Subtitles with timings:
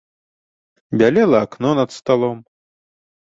[1.01, 2.41] Бялела акно над сталом.